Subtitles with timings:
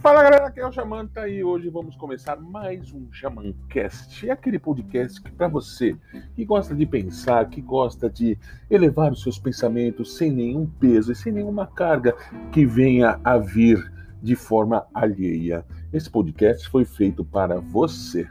[0.00, 4.28] Fala galera, aqui é o Jamanta e hoje vamos começar mais um Jamancast.
[4.28, 5.96] É aquele podcast que para você
[6.36, 8.38] que gosta de pensar, que gosta de
[8.70, 12.14] elevar os seus pensamentos sem nenhum peso e sem nenhuma carga
[12.52, 15.64] que venha a vir de forma alheia.
[15.92, 18.28] Esse podcast foi feito para você.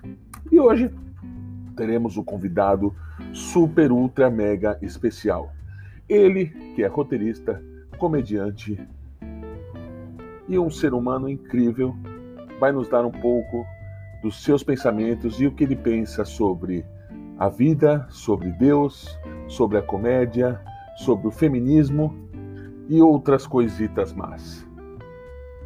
[0.49, 0.89] E hoje
[1.75, 2.95] teremos o um convidado
[3.33, 5.51] super ultra mega especial.
[6.07, 6.45] Ele,
[6.75, 7.61] que é roteirista,
[7.97, 8.79] comediante
[10.47, 11.95] e um ser humano incrível,
[12.59, 13.65] vai nos dar um pouco
[14.21, 16.85] dos seus pensamentos e o que ele pensa sobre
[17.37, 20.59] a vida, sobre Deus, sobre a comédia,
[20.97, 22.13] sobre o feminismo
[22.89, 24.67] e outras coisitas mais.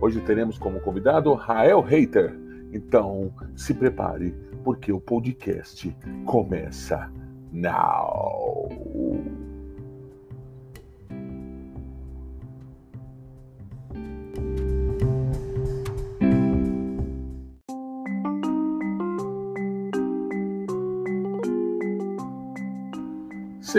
[0.01, 2.35] Hoje teremos como convidado Rael Hater.
[2.73, 5.95] Então, se prepare, porque o podcast
[6.25, 7.11] começa
[7.51, 8.60] now.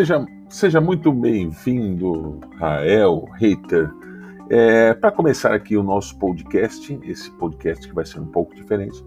[0.02, 3.88] Seja, seja muito bem-vindo, Rael, hater.
[4.50, 9.00] É, Para começar aqui o nosso podcast, esse podcast que vai ser um pouco diferente,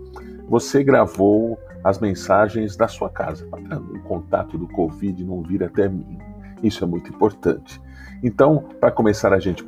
[0.47, 6.17] você gravou as mensagens da sua casa, o contato do Covid não vir até mim.
[6.63, 7.81] Isso é muito importante.
[8.23, 9.65] Então, para começar, a gente,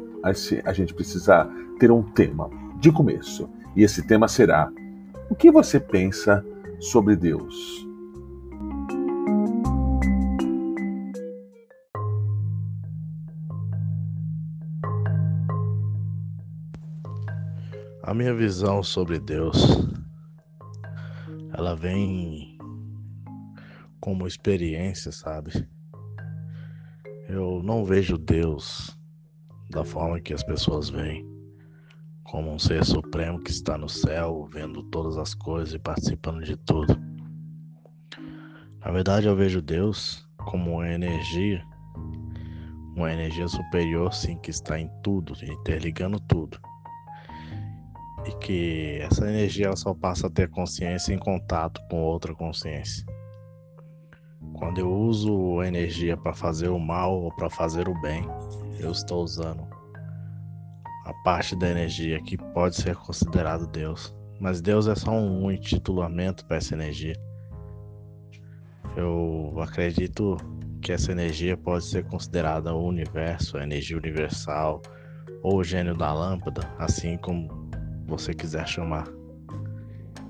[0.64, 1.46] a gente precisa
[1.78, 3.50] ter um tema de começo.
[3.76, 4.72] E esse tema será:
[5.30, 6.42] O que você pensa
[6.80, 7.86] sobre Deus?
[18.18, 19.56] Minha visão sobre Deus,
[21.54, 22.58] ela vem
[24.00, 25.52] como experiência, sabe?
[27.30, 28.98] Eu não vejo Deus
[29.70, 31.24] da forma que as pessoas veem,
[32.24, 36.58] como um ser supremo que está no céu, vendo todas as coisas e participando de
[36.58, 37.00] tudo.
[38.84, 41.64] Na verdade, eu vejo Deus como uma energia,
[42.96, 46.60] uma energia superior, sim, que está em tudo, interligando tudo
[48.28, 53.06] e que essa energia só passa a ter consciência em contato com outra consciência.
[54.54, 58.24] Quando eu uso a energia para fazer o mal ou para fazer o bem,
[58.80, 59.66] eu estou usando
[61.06, 64.14] a parte da energia que pode ser considerado Deus.
[64.40, 67.16] Mas Deus é só um intitulamento para essa energia.
[68.96, 70.38] Eu acredito
[70.82, 74.82] que essa energia pode ser considerada o universo, a energia universal
[75.44, 77.67] ou o gênio da lâmpada, assim como
[78.08, 79.08] você quiser chamar.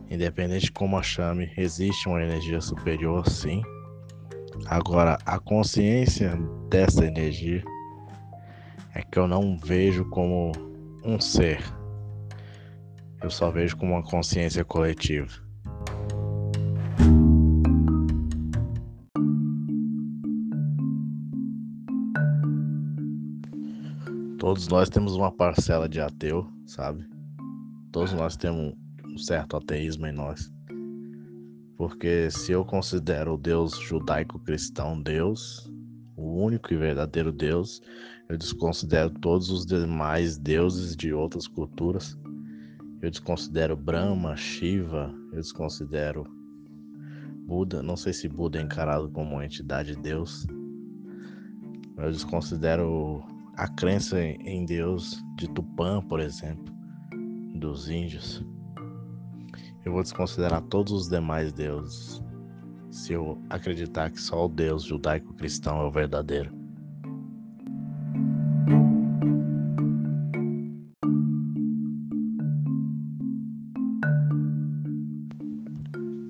[0.10, 3.62] Independente de como a chame, existe uma energia superior, sim.
[4.66, 6.36] Agora, a consciência
[6.70, 7.64] dessa energia
[8.96, 10.52] é que eu não vejo como
[11.04, 11.62] um ser.
[13.22, 15.32] Eu só vejo como uma consciência coletiva.
[24.40, 27.17] Todos nós temos uma parcela de ateu, sabe?
[27.98, 30.54] Todos nós temos um certo ateísmo em nós.
[31.76, 35.68] Porque se eu considero o Deus judaico-cristão Deus,
[36.16, 37.82] o único e verdadeiro Deus,
[38.30, 42.16] eu desconsidero todos os demais deuses de outras culturas.
[43.02, 46.24] Eu desconsidero Brahma, Shiva, eu desconsidero
[47.48, 47.82] Buda.
[47.82, 50.46] Não sei se Buda é encarado como uma entidade de Deus.
[51.98, 53.24] Eu desconsidero
[53.56, 56.77] a crença em Deus de Tupã, por exemplo
[57.58, 58.46] dos índios,
[59.86, 62.22] eu vou desconsiderar todos os demais deuses
[62.90, 66.52] se eu acreditar que só o Deus judaico-cristão é o verdadeiro.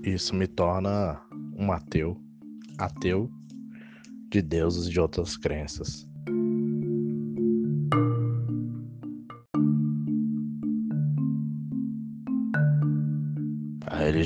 [0.03, 1.21] Isso me torna
[1.55, 2.19] um ateu,
[2.77, 3.29] ateu
[4.29, 6.07] de deuses de outras crenças.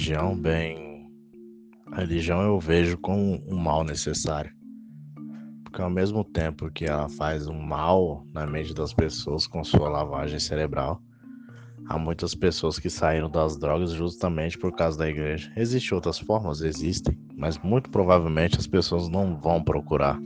[0.01, 1.07] Religião, bem.
[1.91, 4.51] A religião eu vejo como um mal necessário.
[5.63, 9.87] Porque ao mesmo tempo que ela faz um mal na mente das pessoas com sua
[9.89, 10.99] lavagem cerebral,
[11.87, 15.51] há muitas pessoas que saíram das drogas justamente por causa da igreja.
[15.55, 16.61] Existem outras formas?
[16.61, 20.19] Existem, mas muito provavelmente as pessoas não vão procurar.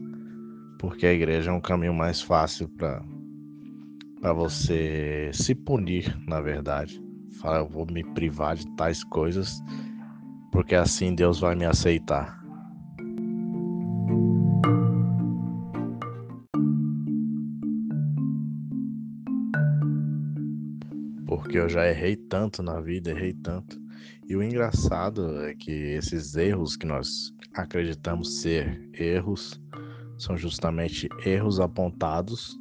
[0.80, 3.04] Porque a igreja é um caminho mais fácil para
[4.22, 7.05] para você se punir, na verdade.
[7.42, 9.62] Fala, eu vou me privar de tais coisas,
[10.52, 12.46] porque assim Deus vai me aceitar.
[21.56, 23.80] porque eu já errei tanto na vida, errei tanto.
[24.28, 29.62] E o engraçado é que esses erros que nós acreditamos ser erros
[30.18, 32.60] são justamente erros apontados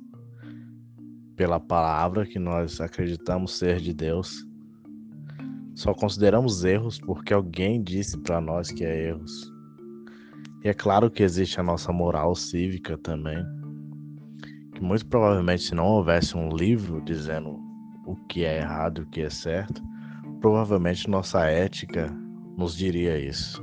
[1.35, 4.47] pela palavra que nós acreditamos ser de Deus.
[5.75, 9.53] Só consideramos erros porque alguém disse para nós que é erros.
[10.63, 13.45] E é claro que existe a nossa moral cívica também.
[14.73, 17.59] Que muito provavelmente, se não houvesse um livro dizendo
[18.07, 19.83] o que é errado e o que é certo,
[20.41, 22.09] provavelmente nossa ética
[22.57, 23.63] nos diria isso.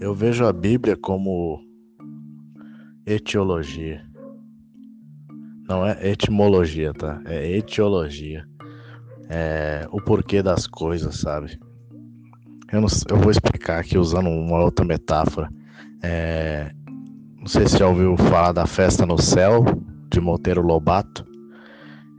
[0.00, 1.71] Eu vejo a Bíblia como
[3.06, 4.04] etiologia.
[5.68, 7.20] Não é etimologia, tá?
[7.24, 8.46] É etiologia.
[9.28, 11.58] É o porquê das coisas, sabe?
[12.72, 15.50] Eu, não, eu vou explicar aqui usando uma outra metáfora.
[16.02, 16.72] É,
[17.38, 19.64] não sei se já ouviu falar da festa no céu
[20.10, 21.26] de Monteiro Lobato,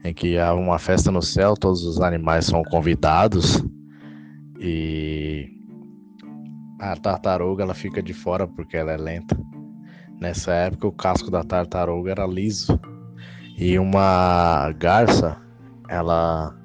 [0.04, 3.64] em que há uma festa no céu, todos os animais são convidados
[4.60, 5.50] e
[6.80, 9.38] a tartaruga ela fica de fora porque ela é lenta.
[10.24, 12.80] Nessa época o casco da tartaruga era liso.
[13.58, 15.36] E uma garça,
[15.90, 16.56] ela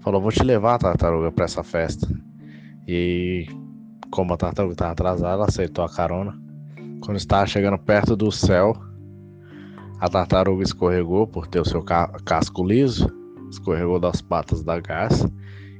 [0.00, 2.06] falou: "Vou te levar, tartaruga, para essa festa".
[2.86, 3.46] E
[4.10, 6.38] como a tartaruga estava atrasada, ela aceitou a carona.
[7.02, 8.76] Quando estava chegando perto do céu,
[9.98, 13.10] a tartaruga escorregou por ter o seu casco liso,
[13.50, 15.32] escorregou das patas da garça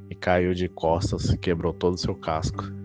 [0.08, 2.79] e caiu de costas, quebrou todo o seu casco.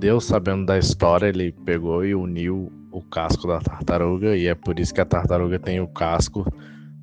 [0.00, 4.80] Deus, sabendo da história, ele pegou e uniu o casco da tartaruga e é por
[4.80, 6.42] isso que a tartaruga tem o casco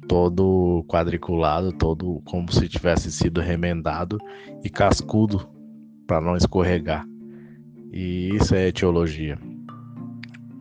[0.07, 4.17] todo quadriculado, todo como se tivesse sido remendado
[4.63, 5.47] e cascudo
[6.07, 7.05] para não escorregar.
[7.93, 9.37] E isso é etiologia.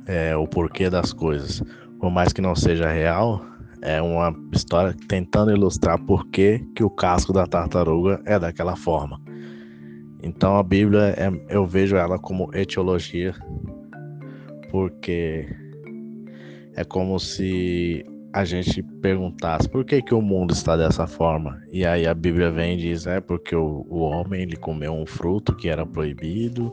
[0.04, 1.62] É o porquê das coisas.
[1.98, 3.42] Por mais que não seja real,
[3.80, 9.18] é uma história tentando ilustrar por que, que o casco da tartaruga é daquela forma.
[10.26, 13.32] Então a Bíblia é, eu vejo ela como etiologia,
[14.72, 15.46] porque
[16.74, 21.62] é como se a gente perguntasse por que, que o mundo está dessa forma.
[21.70, 25.06] E aí a Bíblia vem e diz, é porque o, o homem ele comeu um
[25.06, 26.72] fruto que era proibido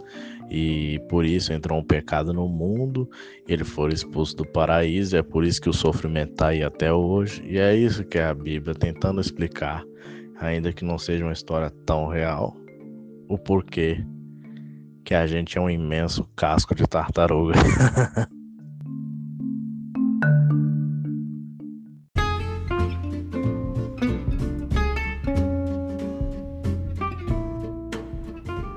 [0.50, 3.08] e por isso entrou um pecado no mundo,
[3.48, 7.44] ele foi expulso do paraíso, é por isso que o sofrimento está aí até hoje.
[7.46, 9.84] E é isso que é a Bíblia tentando explicar,
[10.40, 12.63] ainda que não seja uma história tão real,
[13.28, 14.06] o porquê
[15.04, 17.54] que a gente é um imenso casco de tartaruga.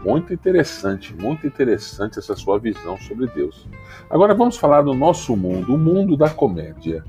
[0.04, 3.66] Muito interessante, muito interessante essa sua visão sobre Deus.
[4.08, 7.04] Agora vamos falar do nosso mundo, o mundo da comédia.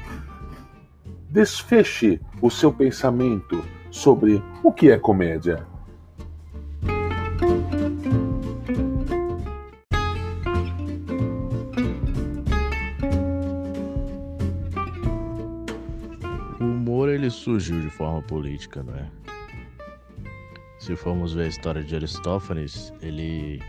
[1.30, 5.64] Desfeche o seu pensamento sobre o que é comédia.
[17.28, 19.06] Ele surgiu de forma política, não é?
[20.80, 23.62] Se formos ver a história de Aristófanes, ele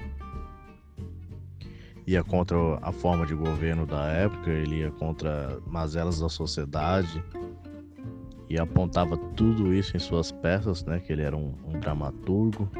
[2.06, 7.22] ia contra a forma de governo da época, ele ia contra mazelas da sociedade
[8.48, 11.00] e apontava tudo isso em suas peças, né?
[11.00, 12.70] Que ele era um, um dramaturgo,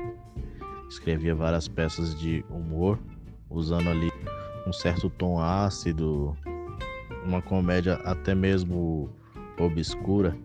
[0.88, 2.98] escrevia várias peças de humor,
[3.50, 4.12] usando ali
[4.64, 6.36] um certo tom ácido,
[7.24, 9.10] uma comédia até mesmo
[9.58, 10.38] obscura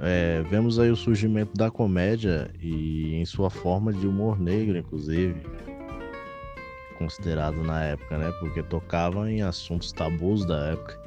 [0.00, 5.34] é, vemos aí o surgimento da comédia e em sua forma de humor negro, inclusive,
[6.98, 8.32] considerado na época, né?
[8.40, 11.00] Porque tocava em assuntos tabus da época.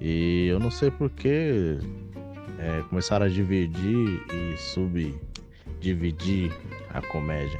[0.00, 1.78] E eu não sei porque
[2.58, 6.52] é, começaram a dividir e subdividir
[6.90, 7.58] a comédia.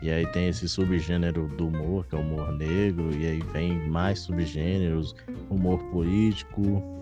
[0.00, 3.72] E aí tem esse subgênero do humor, que é o humor negro, e aí vem
[3.88, 5.16] mais subgêneros,
[5.50, 6.97] humor político,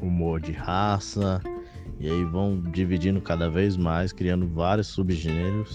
[0.00, 1.40] humor de raça,
[1.98, 5.74] e aí vão dividindo cada vez mais, criando vários subgêneros.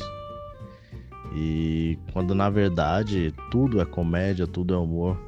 [1.35, 5.19] E quando na verdade tudo é comédia, tudo é humor,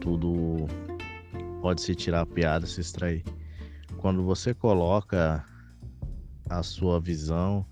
[0.00, 0.66] tudo
[1.60, 3.24] pode se tirar a piada, se extrair.
[3.98, 5.44] Quando você coloca
[6.48, 7.64] a sua visão,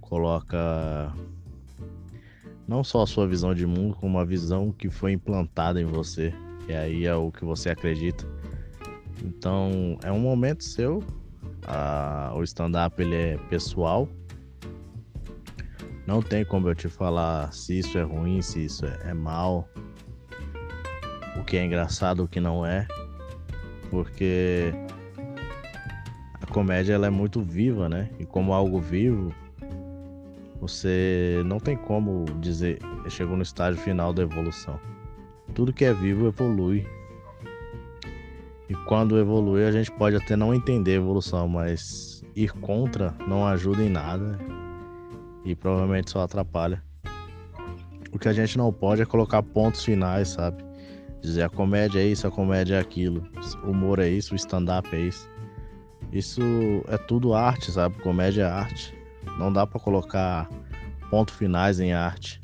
[0.00, 1.12] coloca
[2.68, 6.32] não só a sua visão de mundo, como uma visão que foi implantada em você,
[6.68, 8.26] e aí é o que você acredita
[9.24, 11.02] então é um momento seu.
[11.66, 14.08] Ah, o stand-up ele é pessoal.
[16.06, 19.68] Não tem como eu te falar se isso é ruim, se isso é, é mal.
[21.36, 22.86] o que é engraçado, o que não é,
[23.90, 24.72] porque
[26.40, 28.10] a comédia ela é muito viva, né?
[28.18, 29.32] E como algo vivo,
[30.60, 34.78] você não tem como dizer chegou no estágio final da evolução.
[35.54, 36.86] Tudo que é vivo evolui.
[38.72, 43.46] E quando evolui, a gente pode até não entender a evolução, mas ir contra não
[43.46, 44.38] ajuda em nada
[45.44, 46.82] e provavelmente só atrapalha.
[48.10, 50.64] O que a gente não pode é colocar pontos finais, sabe?
[51.20, 53.22] Dizer a comédia é isso, a comédia é aquilo,
[53.62, 55.28] o humor é isso, o stand-up é isso.
[56.10, 56.40] Isso
[56.88, 57.98] é tudo arte, sabe?
[57.98, 58.94] Comédia é arte.
[59.38, 60.48] Não dá para colocar
[61.10, 62.40] pontos finais em arte.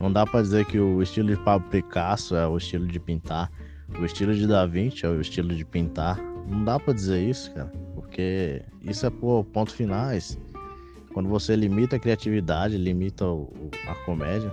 [0.00, 3.50] Não dá para dizer que o estilo de Pablo Picasso é o estilo de pintar,
[3.98, 6.20] o estilo de Da Vinci é o estilo de pintar.
[6.48, 10.38] Não dá para dizer isso, cara, porque isso é por pontos finais.
[11.12, 14.52] Quando você limita a criatividade, limita o, a comédia,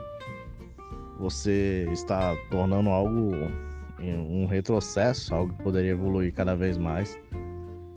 [1.20, 3.32] você está tornando algo
[4.00, 7.18] um retrocesso, algo que poderia evoluir cada vez mais.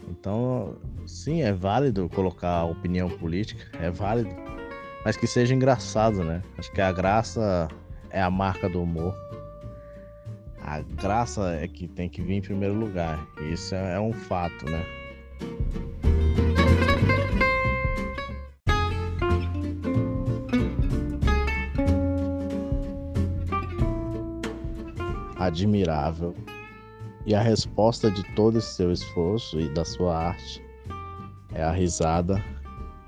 [0.09, 4.31] Então, sim, é válido colocar opinião política, é válido,
[5.05, 6.43] mas que seja engraçado, né?
[6.59, 7.69] Acho que a graça
[8.11, 9.15] é a marca do humor.
[10.65, 13.25] A graça é que tem que vir em primeiro lugar.
[13.53, 14.85] Isso é, é um fato, né?
[25.45, 26.35] admirável.
[27.27, 30.63] E a resposta de todo esse seu esforço e da sua arte
[31.55, 32.43] é a risada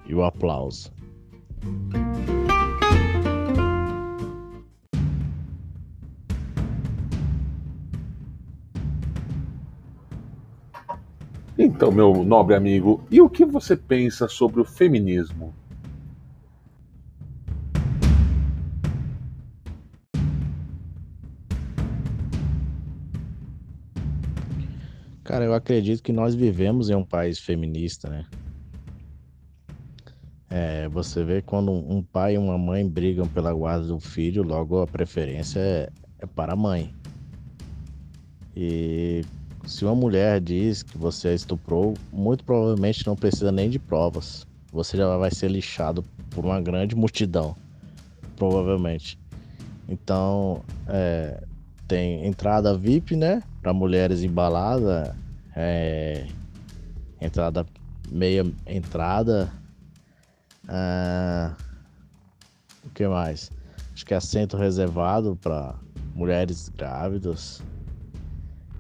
[0.07, 0.96] e o aplauso.
[11.77, 15.55] Então, meu nobre amigo, e o que você pensa sobre o feminismo?
[25.23, 28.25] Cara, eu acredito que nós vivemos em um país feminista, né?
[30.49, 34.81] É, você vê quando um pai e uma mãe brigam pela guarda do filho, logo
[34.81, 35.91] a preferência é,
[36.21, 36.95] é para a mãe.
[38.57, 39.23] E
[39.67, 44.47] se uma mulher diz que você estuprou, muito provavelmente não precisa nem de provas.
[44.73, 47.57] Você já vai ser lixado por uma grande multidão,
[48.37, 49.19] provavelmente.
[49.89, 51.43] Então, é,
[51.89, 53.43] tem entrada VIP, né?
[53.61, 55.17] Para mulheres embalada,
[55.55, 56.27] é,
[57.21, 57.67] entrada
[58.11, 59.53] meia entrada.
[60.69, 61.55] Ah,
[62.85, 63.51] o que mais?
[63.93, 65.75] Acho que é assento reservado para
[66.15, 67.63] mulheres grávidas.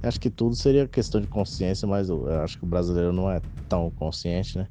[0.03, 3.43] Acho que tudo seria questão de consciência, mas eu acho que o brasileiro não é
[3.69, 4.69] tão consciente, né?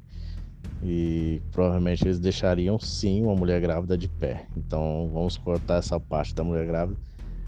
[0.82, 4.48] E provavelmente eles deixariam sim uma mulher grávida de pé.
[4.56, 7.00] Então vamos cortar essa parte da mulher grávida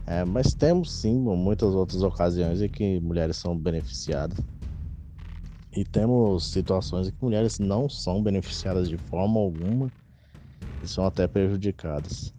[0.06, 4.38] é, mas temos sim muitas outras ocasiões em que mulheres são beneficiadas.
[5.72, 9.90] E temos situações em que mulheres não são beneficiadas de forma alguma
[10.82, 12.34] e são até prejudicadas.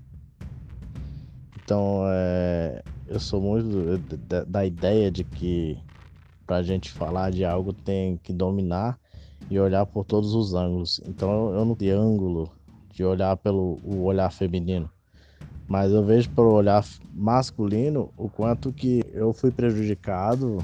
[1.56, 3.98] Então, é, eu sou muito
[4.46, 5.84] da, ideia de que
[6.46, 9.00] para a gente falar de algo tem que dominar
[9.50, 11.02] e olhar por todos os ângulos.
[11.06, 12.52] Então, eu não tenho ângulo
[12.94, 14.92] de olhar pelo o olhar feminino.
[15.68, 20.60] Mas eu vejo pelo olhar masculino o quanto que eu fui prejudicado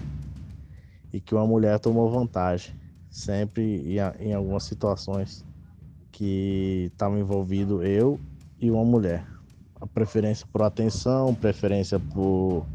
[1.13, 2.73] e que uma mulher tomou vantagem.
[3.09, 5.45] Sempre em algumas situações
[6.11, 8.19] que estavam envolvido eu
[8.59, 9.34] e uma mulher.
[9.85, 12.65] A preferência por atenção, preferência por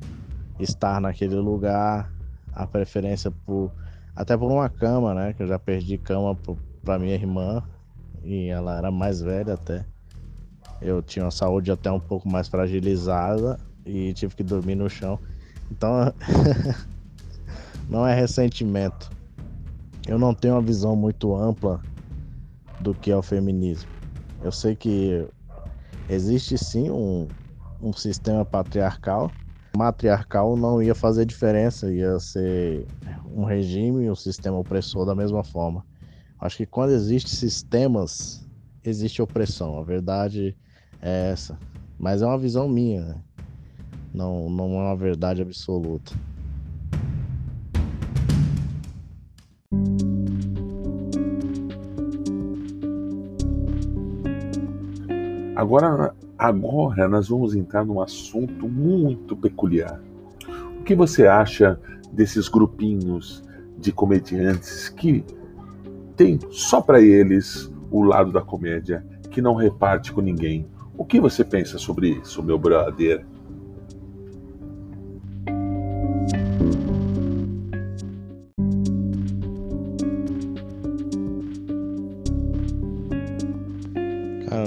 [0.61, 2.09] estar naquele lugar,
[2.53, 3.73] a preferência por
[4.15, 5.33] até por uma cama, né?
[5.33, 6.39] Que eu já perdi cama
[6.85, 7.65] para minha irmã
[8.23, 9.85] e ela era mais velha até.
[10.81, 15.19] Eu tinha uma saúde até um pouco mais fragilizada e tive que dormir no chão.
[15.69, 16.15] Então,
[17.91, 19.11] não é ressentimento.
[20.07, 21.83] Eu não tenho uma visão muito ampla
[22.81, 23.91] do que é o feminismo.
[24.43, 25.27] Eu sei que
[26.11, 27.31] existe sim um,
[27.81, 29.37] um sistema patriarcal.
[29.77, 32.89] Matriarcal não ia fazer diferença, ia ser
[33.25, 35.87] um regime, um sistema opressor da mesma forma.
[36.41, 38.49] Acho que quando existem sistemas,
[38.85, 39.79] existe opressão.
[39.79, 40.57] A verdade
[41.01, 41.61] é essa.
[41.99, 43.25] Mas é uma visão minha, né?
[44.13, 46.13] Não, não é uma verdade absoluta.
[55.61, 60.01] Agora, agora nós vamos entrar num assunto muito peculiar.
[60.79, 61.79] O que você acha
[62.11, 63.45] desses grupinhos
[63.77, 65.23] de comediantes que
[66.17, 70.67] tem só para eles o lado da comédia, que não reparte com ninguém?
[70.97, 73.27] O que você pensa sobre isso, meu brother?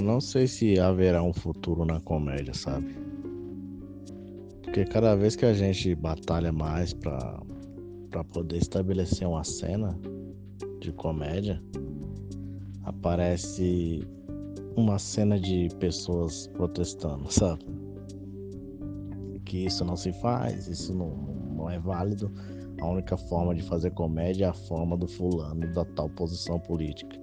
[0.01, 2.95] Não sei se haverá um futuro na comédia, sabe?
[4.61, 7.41] Porque cada vez que a gente batalha mais pra,
[8.09, 9.99] pra poder estabelecer uma cena
[10.79, 11.61] de comédia,
[12.83, 14.07] aparece
[14.75, 17.63] uma cena de pessoas protestando, sabe?
[19.45, 21.15] Que isso não se faz, isso não,
[21.55, 22.31] não é válido.
[22.81, 27.22] A única forma de fazer comédia é a forma do fulano da tal posição política.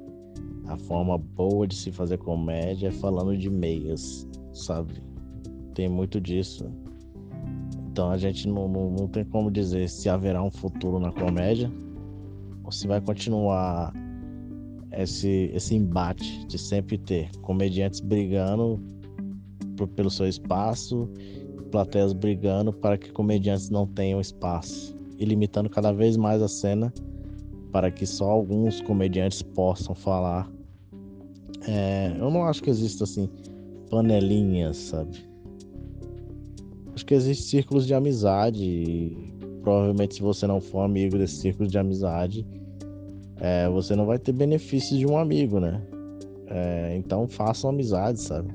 [0.70, 5.02] A forma boa de se fazer comédia é falando de meias, sabe?
[5.74, 6.70] Tem muito disso.
[7.90, 11.68] Então a gente não, não, não tem como dizer se haverá um futuro na comédia
[12.62, 13.92] ou se vai continuar
[14.92, 18.80] esse, esse embate de sempre ter comediantes brigando
[19.76, 21.10] por, pelo seu espaço,
[21.72, 26.94] plateias brigando para que comediantes não tenham espaço e limitando cada vez mais a cena
[27.72, 30.48] para que só alguns comediantes possam falar.
[31.68, 33.28] É, eu não acho que exista assim
[33.90, 35.18] panelinhas, sabe?
[36.94, 38.64] Acho que existem círculos de amizade.
[38.64, 42.46] E, provavelmente, se você não for amigo desses círculos de amizade,
[43.36, 45.82] é, você não vai ter benefícios de um amigo, né?
[46.46, 48.52] É, então façam amizade, sabe?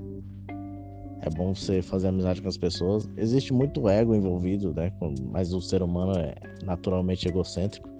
[1.22, 3.10] É bom você fazer amizade com as pessoas.
[3.18, 4.92] Existe muito ego envolvido, né?
[5.32, 7.95] Mas o ser humano é naturalmente egocêntrico.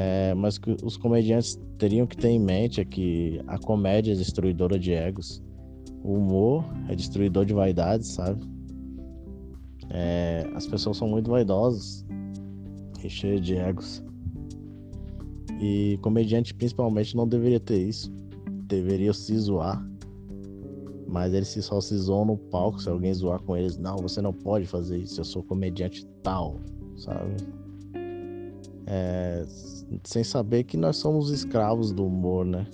[0.00, 4.14] É, mas que os comediantes teriam que ter em mente é que a comédia é
[4.14, 5.42] destruidora de egos.
[6.04, 8.40] O humor é destruidor de vaidades, sabe?
[9.90, 12.06] É, as pessoas são muito vaidosas
[13.02, 14.00] e cheias de egos.
[15.60, 18.08] E comediante principalmente não deveria ter isso.
[18.68, 19.84] Deveria se zoar.
[21.08, 23.76] Mas eles só se zoam no palco se alguém zoar com eles.
[23.76, 25.20] Não, você não pode fazer isso.
[25.20, 26.60] Eu sou comediante tal,
[26.96, 27.34] sabe?
[28.90, 29.44] É,
[30.02, 32.66] sem saber que nós somos escravos do humor, né?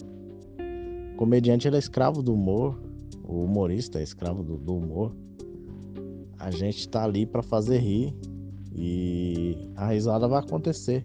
[1.14, 2.80] O comediante é escravo do humor.
[3.24, 5.12] O humorista é escravo do, do humor.
[6.38, 8.14] A gente tá ali para fazer rir.
[8.72, 11.04] E a risada vai acontecer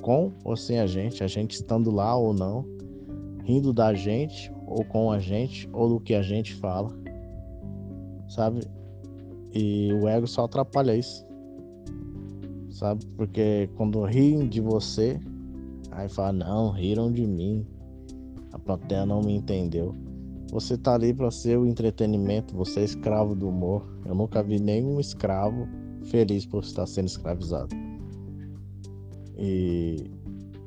[0.00, 2.64] com ou sem a gente, a gente estando lá ou não,
[3.44, 6.90] rindo da gente ou com a gente ou do que a gente fala,
[8.28, 8.62] sabe?
[9.52, 11.26] E o ego só atrapalha isso,
[12.70, 13.04] sabe?
[13.16, 15.18] Porque quando riem de você,
[15.90, 17.66] aí fala: não, riram de mim,
[18.52, 19.94] a plateia não me entendeu.
[20.50, 23.86] Você tá ali para ser o entretenimento, você é escravo do humor.
[24.04, 25.68] Eu nunca vi nenhum escravo
[26.02, 27.74] feliz por estar sendo escravizado.
[29.38, 30.10] E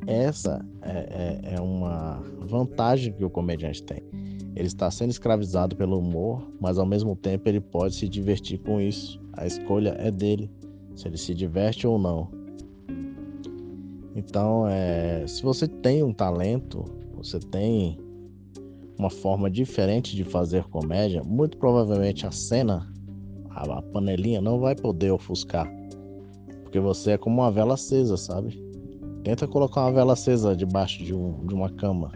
[0.08, 4.02] essa é, é, é, uma vantagem que o comediante tem.
[4.56, 8.80] Ele está sendo escravizado pelo humor, mas ao mesmo tempo ele pode se divertir com
[8.80, 9.20] isso.
[9.34, 10.50] A escolha é dele,
[10.96, 12.30] se ele se diverte ou não.
[14.16, 17.98] Então, é, se você tem um talento, você tem
[18.98, 22.92] uma forma diferente de fazer comédia, muito provavelmente a cena,
[23.50, 25.72] a, a panelinha, não vai poder ofuscar.
[26.64, 28.64] Porque você é como uma vela acesa, sabe?
[29.24, 32.12] Tenta colocar uma vela acesa debaixo de, um, de uma cama.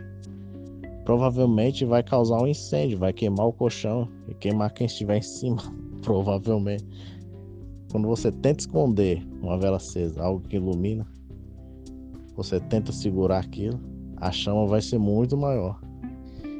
[1.03, 5.61] Provavelmente vai causar um incêndio, vai queimar o colchão e queimar quem estiver em cima.
[6.03, 6.85] Provavelmente.
[7.91, 11.07] Quando você tenta esconder uma vela acesa, algo que ilumina,
[12.35, 13.79] você tenta segurar aquilo,
[14.17, 15.79] a chama vai ser muito maior.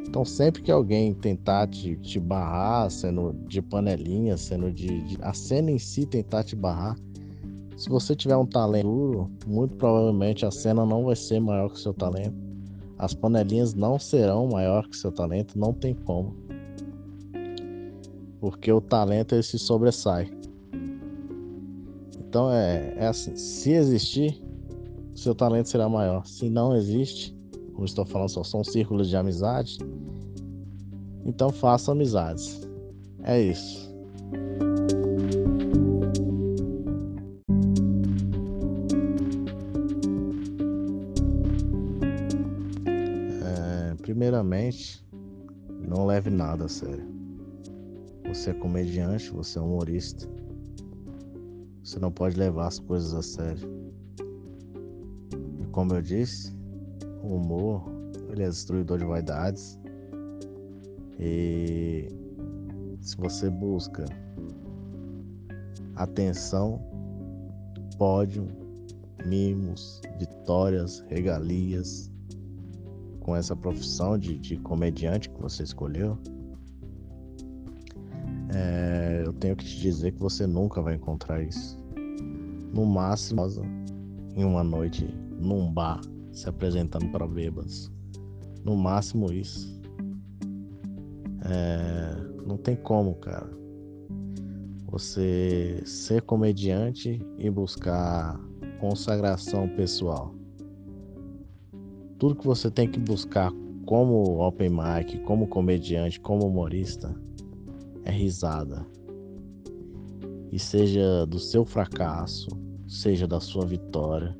[0.08, 5.34] Então, sempre que alguém tentar te, te barrar, sendo de panelinha, sendo de, de, a
[5.34, 6.96] cena em si tentar te barrar,
[7.76, 11.76] se você tiver um talento duro, muito provavelmente a cena não vai ser maior que
[11.76, 12.36] o seu talento.
[12.98, 16.36] As panelinhas não serão maior que seu talento, não tem como.
[18.40, 20.37] Porque o talento ele se sobressai.
[22.38, 24.40] Então é, é assim, se existir,
[25.16, 26.24] seu talento será maior.
[26.28, 27.36] Se não existe,
[27.74, 29.80] como estou falando, só são círculos de amizade.
[31.26, 32.62] Então faça amizades.
[33.24, 33.88] É isso.
[44.04, 45.04] primeiramente,
[45.88, 47.06] não leve nada a sério.
[48.28, 50.30] Você é comediante, você é humorista.
[51.88, 53.94] Você não pode levar as coisas a sério.
[55.58, 56.54] E como eu disse,
[57.24, 57.82] o humor,
[58.30, 59.80] ele é destruidor de vaidades.
[61.18, 62.10] E
[63.00, 64.04] se você busca
[65.96, 66.82] atenção,
[67.98, 68.46] pódio,
[69.26, 72.12] mimos, vitórias, regalias,
[73.22, 76.18] com essa profissão de, de comediante que você escolheu,
[78.54, 81.77] é, eu tenho que te dizer que você nunca vai encontrar isso.
[82.74, 83.42] No máximo,
[84.36, 85.08] em uma noite,
[85.40, 86.02] num bar,
[86.32, 87.92] se apresentando para bêbados.
[88.64, 89.80] No máximo isso.
[91.46, 93.50] É, não tem como, cara.
[94.90, 98.40] Você ser comediante e buscar
[98.80, 100.34] consagração pessoal.
[102.18, 103.52] Tudo que você tem que buscar
[103.86, 107.16] como open mic, como comediante, como humorista,
[108.04, 108.86] é risada.
[110.52, 112.48] E seja do seu fracasso,
[112.88, 114.38] seja da sua vitória,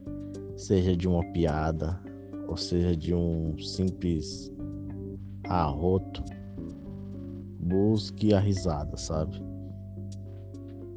[0.56, 2.00] seja de uma piada,
[2.48, 4.52] ou seja de um simples
[5.48, 6.24] arroto,
[7.60, 9.42] busque a risada, sabe?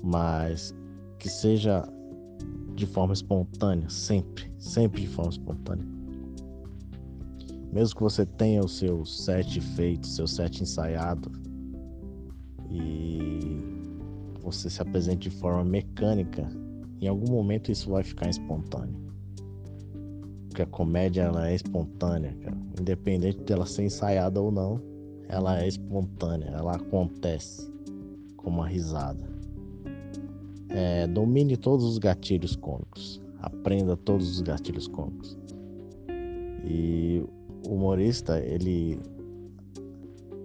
[0.03, 0.75] Mas
[1.19, 1.87] que seja
[2.75, 5.87] de forma espontânea, sempre, sempre de forma espontânea.
[7.73, 11.31] Mesmo que você tenha o seu set feito, seu set ensaiado
[12.71, 13.80] e
[14.41, 16.51] você se apresente de forma mecânica,
[17.01, 18.97] em algum momento isso vai ficar espontâneo.
[20.49, 22.57] Porque a comédia ela é espontânea, cara.
[22.79, 24.81] Independente dela ser ensaiada ou não,
[25.29, 27.73] ela é espontânea, ela acontece
[28.37, 29.25] como uma risada.
[30.69, 33.21] É, domine todos os gatilhos cômicos.
[33.39, 35.39] Aprenda todos os gatilhos cômicos.
[36.65, 37.25] E
[37.67, 38.99] o humorista, ele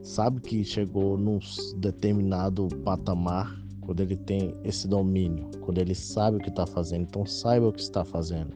[0.01, 1.39] sabe que chegou num
[1.77, 7.03] determinado patamar quando ele tem esse domínio, quando ele sabe o que está fazendo.
[7.03, 8.53] Então saiba o que está fazendo.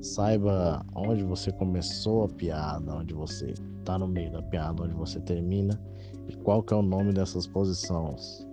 [0.00, 5.20] Saiba onde você começou a piada, onde você está no meio da piada, onde você
[5.20, 5.80] termina
[6.28, 8.46] e qual que é o nome dessas posições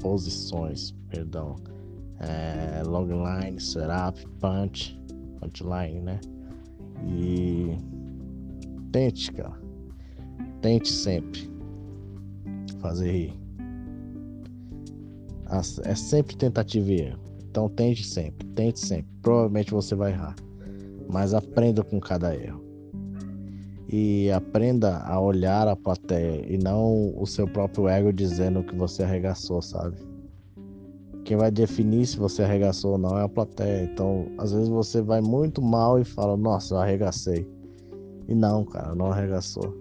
[0.00, 1.56] posições, perdão,
[2.18, 4.98] é, logline, setup, punch,
[5.38, 6.20] punchline, né?
[7.06, 7.76] E
[8.90, 9.60] tente, cara,
[10.60, 11.50] tente sempre
[12.80, 13.39] fazer rir.
[15.84, 17.20] É sempre tentativa e erro.
[17.50, 19.10] Então tente sempre, tente sempre.
[19.20, 20.36] Provavelmente você vai errar,
[21.08, 22.70] mas aprenda com cada erro
[23.92, 29.02] e aprenda a olhar a plateia e não o seu próprio ego dizendo que você
[29.02, 29.96] arregaçou, sabe?
[31.24, 33.84] Quem vai definir se você arregaçou ou não é a plateia.
[33.84, 37.46] Então, às vezes você vai muito mal e fala: Nossa, eu arregacei.
[38.28, 39.76] E não, cara, não arregaçou.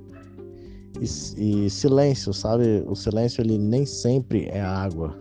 [1.00, 2.84] E, e silêncio, sabe?
[2.88, 5.16] O silêncio ele nem sempre é água.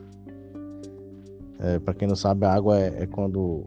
[1.61, 3.62] É, para quem não sabe, a água é, é quando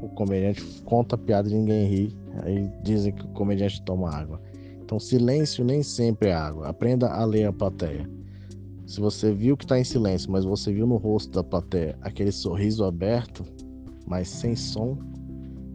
[0.00, 2.16] o comediante conta a piada e ninguém ri.
[2.42, 4.40] Aí dizem que o comediante toma água.
[4.82, 6.68] Então, silêncio nem sempre é água.
[6.68, 8.08] Aprenda a ler a plateia.
[8.86, 12.30] Se você viu que está em silêncio, mas você viu no rosto da plateia aquele
[12.30, 13.44] sorriso aberto,
[14.06, 14.96] mas sem som,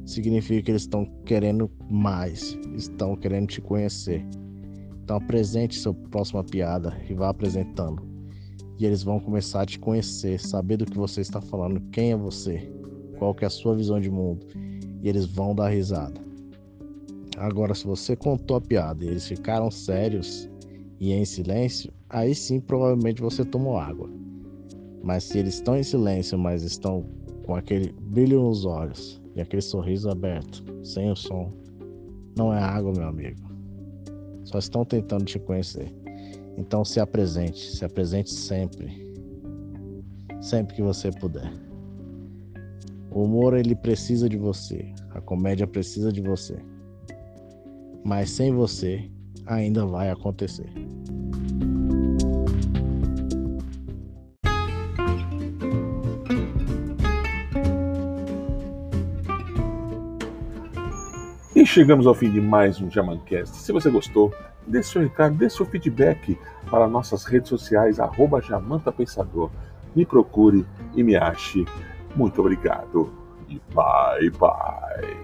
[0.06, 4.26] significa que eles estão querendo mais, estão querendo te conhecer.
[5.04, 8.11] Então apresente sua próxima piada e vá apresentando.
[8.82, 12.18] E eles vão começar a te conhecer, saber do que você está falando, quem é
[12.18, 12.68] você,
[13.20, 14.44] qual que é a sua visão de mundo.
[15.04, 16.20] E eles vão dar risada.
[17.38, 20.50] Agora, se você contou a piada e eles ficaram sérios
[21.00, 24.10] e em silêncio, aí sim provavelmente você tomou água.
[25.04, 27.06] Mas se eles estão em silêncio, mas estão
[27.46, 31.54] com aquele brilho nos olhos e aquele sorriso aberto, sem o som,
[32.36, 33.48] não é água, meu amigo.
[34.44, 35.94] Só estão tentando te conhecer.
[36.58, 39.10] Então se apresente, se apresente sempre.
[40.42, 41.52] Sempre que você puder.
[43.12, 46.58] O humor ele precisa de você, a comédia precisa de você
[48.04, 49.10] mas sem você
[49.46, 50.70] ainda vai acontecer.
[61.62, 63.56] E chegamos ao fim de mais um Jamancast.
[63.58, 64.34] Se você gostou,
[64.66, 66.36] dê seu recado, dê seu feedback
[66.72, 69.52] para nossas redes sociais, arroba Jamanta Pensador.
[69.96, 71.64] Me procure e me ache.
[72.16, 73.14] Muito obrigado
[73.48, 75.22] e bye bye.